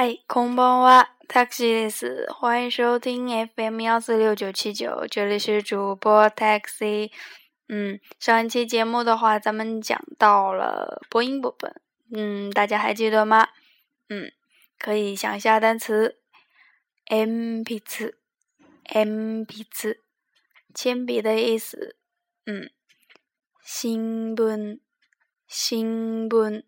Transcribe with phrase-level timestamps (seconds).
[0.00, 2.32] 嗨，空邦哇，taxi です。
[2.32, 7.10] 欢迎收听 FM 幺四六九七九，这里是主播 taxi。
[7.66, 11.74] 嗯，上一期节目的话，咱们讲到了播音部分，
[12.14, 13.48] 嗯，大家还记得吗？
[14.08, 14.30] 嗯，
[14.78, 16.20] 可以想一下单词
[17.10, 18.14] ，mpz，mpz，
[20.72, 21.96] 铅笔的意思。
[22.46, 22.70] 嗯，
[23.64, 24.78] 新聞
[25.48, 26.62] 新聞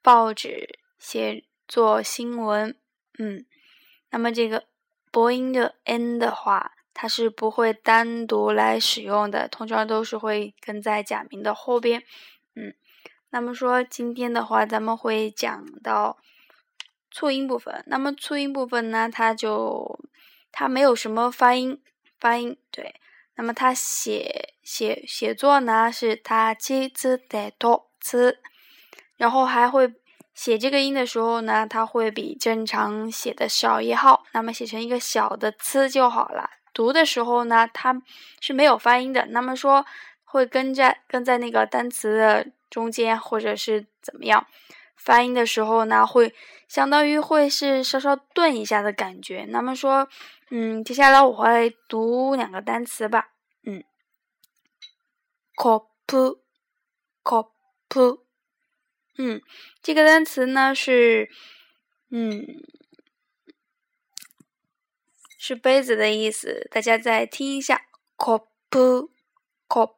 [0.00, 1.44] 报纸写。
[1.66, 2.76] 做新闻，
[3.18, 3.46] 嗯，
[4.10, 4.64] 那么这个
[5.10, 12.02] 播音的 n 的话，它是不会单独来使用的，通常都是会跟在假名的后边，
[12.54, 12.74] 嗯。
[13.30, 16.18] 那么说今天的话，咱们会讲到
[17.10, 17.82] 促音部分。
[17.88, 19.98] 那么促音部分呢，它就
[20.52, 21.82] 它没有什么发音，
[22.20, 22.94] 发音对。
[23.34, 28.38] 那么它写写写作呢，是它七字得多字，
[29.16, 29.94] 然后还会。
[30.34, 36.50] 写这个音的时候呢，它会比正常写的少一号，那么写成一个小的“呲”就好了。
[36.72, 38.02] 读的时候呢，它
[38.40, 39.86] 是没有发音的，那么说
[40.24, 44.44] 会跟在跟在那个单词的中间，或者是怎么样？
[44.96, 46.34] 发音的时候呢，会
[46.66, 49.44] 相当于会是稍稍顿一下的感觉。
[49.50, 50.08] 那么说，
[50.50, 53.28] 嗯，接下来我会读两个单词吧，
[53.64, 53.84] 嗯
[55.56, 56.24] ，cup，cup。
[59.16, 59.40] 嗯，
[59.80, 61.30] 这个单词呢是，
[62.10, 62.44] 嗯，
[65.38, 66.66] 是杯子的意思。
[66.70, 67.82] 大家再听一下
[68.16, 69.94] ，cup，cup，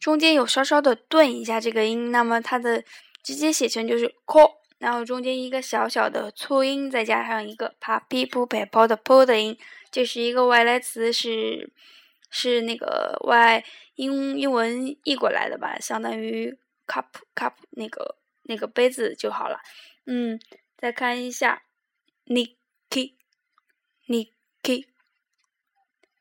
[0.00, 2.82] 中间有稍稍的顿一下这个音，那么它的
[3.22, 9.58] 直接写成就是 cup，然后中间一个小小的促音，再加上一个 pa pi pu pe po 的 po 的音，
[9.90, 11.70] 这是一个外来词，是
[12.30, 13.62] 是那个外
[13.96, 16.58] 英英文译过来的吧，相当于。
[16.86, 19.60] Cup cup 那个那个杯子就好了，
[20.04, 20.40] 嗯，
[20.76, 21.64] 再看一下
[22.26, 23.14] ，niki
[24.06, 24.86] niki，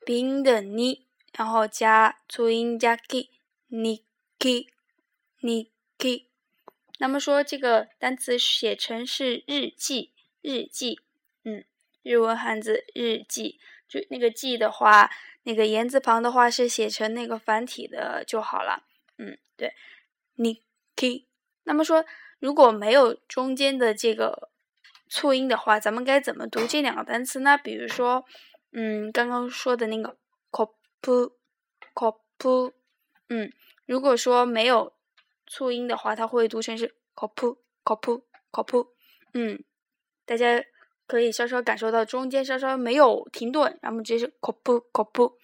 [0.06, 4.70] 鼻音的 n，然后加粗音加 ki，niki
[5.42, 6.26] niki，
[6.98, 11.00] 那么说这个单词写成是日记日记，
[11.44, 11.64] 嗯，
[12.02, 15.12] 日文汉字日记，就那个记的话，
[15.44, 18.84] 那个言字旁的话是写成那个繁体的就好了，
[19.18, 19.74] 嗯，对。
[20.36, 20.64] 你
[20.96, 21.26] k，
[21.64, 22.06] 那么说
[22.40, 24.50] 如果没有中间的这个
[25.10, 27.58] 促音的话，咱们该怎么读这两个单词呢？
[27.58, 28.26] 比如说，
[28.72, 30.18] 嗯，刚刚说的那个
[30.52, 32.20] cop，cop，
[33.30, 33.52] 嗯，
[33.86, 34.94] 如果说没有
[35.48, 38.88] 促音的话，它会读成是 cop，cop，cop，
[39.34, 39.64] 嗯，
[40.26, 40.64] 大家
[41.08, 45.36] 可以稍稍感受到中间稍稍没有停顿，然后直接是 cop，cop，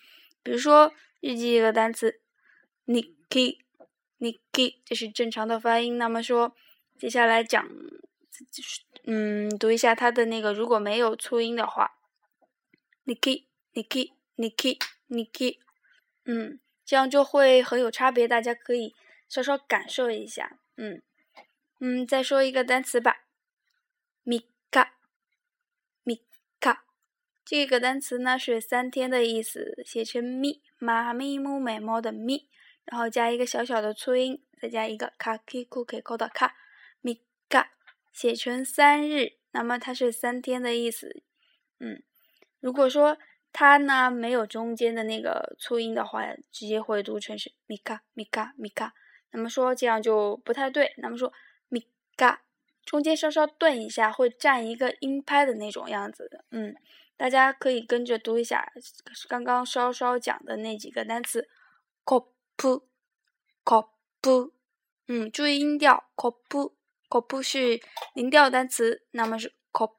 [0.44, 0.92] 比如说
[1.22, 2.20] 日记这个单词，
[2.86, 3.60] 你 k。
[4.22, 5.98] Niki，这是正常的发音。
[5.98, 6.56] 那么说，
[6.96, 7.68] 接下来讲，
[9.06, 11.98] 嗯，读一下它的那个，如果没有粗音的话
[13.06, 15.58] ，Niki，Niki，Niki，Niki，
[16.26, 18.28] 嗯，这样就会很有差别。
[18.28, 18.94] 大家可以
[19.28, 20.60] 稍稍感受一下。
[20.78, 21.02] 嗯
[21.80, 23.24] 嗯，再说一个单词吧
[24.24, 24.92] ，Mika，Mika，
[27.44, 32.48] 这个单词呢是三天的意思，写成咪妈咪木美猫的咪。
[32.86, 36.56] 然后加一个小小的促音，再加一个卡 k ku k ko 的卡
[37.00, 37.72] 米嘎，
[38.12, 41.24] 写成三日，那么它是三天的意思。
[41.80, 42.04] 嗯，
[42.60, 43.18] 如果说
[43.54, 48.94] 它呢没有中间的那个促音的话，直接会读成是米嘎米嘎米嘎。
[49.32, 50.94] 那么说这样就不太对。
[50.98, 51.32] 那么说
[51.70, 51.88] 米
[52.18, 52.42] 嘎
[52.84, 56.44] 中间稍稍顿一下，会占一个音拍的那种样子的。
[56.52, 56.76] 嗯，
[57.16, 58.72] 大家可以跟着读一下
[59.30, 61.44] 刚刚稍稍讲的那几个单词
[62.06, 62.32] c o p。
[62.62, 62.84] P
[63.66, 63.90] cop，
[65.08, 67.82] 嗯，注意音调，cop，cop 是
[68.14, 69.96] 零调单词，那么是 cop，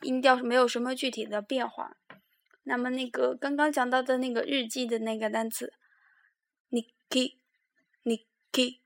[0.00, 1.98] 音调是没有什么具体的变化。
[2.62, 5.74] 那么那个刚刚讲到的那个日记的那个单词
[6.70, 8.80] ，niki，niki，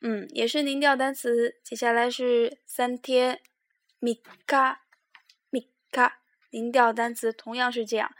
[0.00, 1.58] 嗯，也是零调单词。
[1.64, 3.42] 接下来是三天
[4.00, 6.12] ，mika，mika，
[6.50, 8.14] 零调单词同样是这样。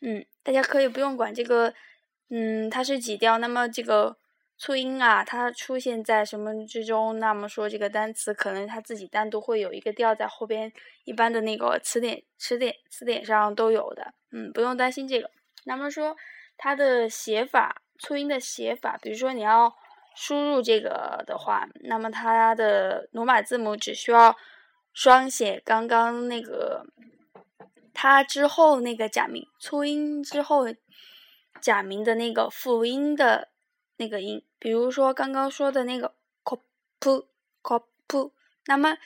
[0.00, 1.74] 嗯，大家可以不用管这个。
[2.32, 3.38] 嗯，它是几调？
[3.38, 4.16] 那么这个
[4.56, 7.18] 促音啊，它出现在什么之中？
[7.18, 10.72] 那么说这个单词可能它自己单独会有一个调在后边，
[11.02, 14.14] 一般的那个词典、词典、词典上都有的。
[14.30, 15.28] 嗯，不用担心这个。
[15.64, 16.16] 那么说
[16.56, 19.74] 它的写法，促音的写法，比如说你要
[20.14, 24.36] 输入这个的话，那么它的罗马字母只需要
[24.92, 26.86] 双写刚刚那个
[27.92, 30.66] 它之后那个假名促音之后。
[31.60, 33.48] 假名的那个辅音的
[33.96, 36.60] 那个音，比如说刚刚说的那个 cop
[37.62, 38.32] cop，
[38.66, 38.96] 那么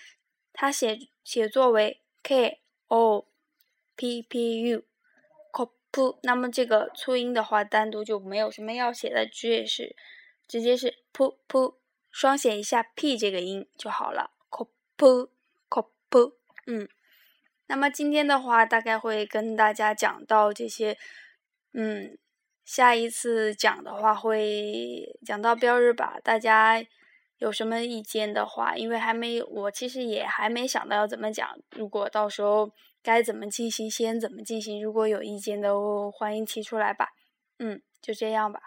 [0.53, 3.27] 它写写作为 k o
[3.97, 4.85] p p u
[5.53, 9.97] kopu，那么这个促音的话，单独就没有什么要写的，直接是
[10.47, 11.75] 直接是 pu pu，
[12.11, 15.29] 双写一下 p 这个音就好了，kopu
[15.69, 16.35] kopu，
[16.67, 16.89] 嗯。
[17.67, 20.99] 那么今天的话，大概会跟大家讲到这些，
[21.73, 22.19] 嗯，
[22.65, 26.19] 下一次讲的话会讲到标日吧。
[26.23, 26.85] 大家
[27.39, 31.49] 有什么意见的话，因为还没我其实也还没想到要怎么讲。
[31.77, 32.71] 如果到时候
[33.03, 35.75] 该怎么进行，先怎么进行，如果有意见的，
[36.11, 37.09] 欢迎提出来吧。
[37.59, 38.61] 嗯，就这样吧。